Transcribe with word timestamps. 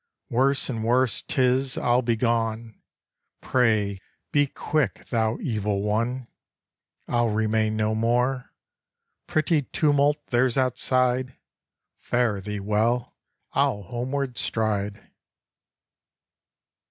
Worse 0.31 0.67
and 0.67 0.83
worse 0.83 1.21
'tis! 1.21 1.77
I'll 1.77 2.01
begone. 2.01 2.73
Pray 3.39 4.01
be 4.31 4.47
quick, 4.47 5.05
thou 5.11 5.37
Evil 5.39 5.83
One! 5.83 6.25
I'll 7.07 7.29
remain 7.29 7.77
no 7.77 7.93
more. 7.93 8.51
Pretty 9.27 9.61
tumult 9.61 10.17
there's 10.31 10.57
outside! 10.57 11.35
Fare 11.99 12.41
thee 12.41 12.59
well 12.59 13.13
I'll 13.53 13.83
homeward 13.83 14.39
stride. 14.39 15.11